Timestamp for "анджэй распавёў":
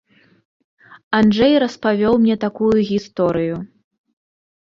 1.17-2.13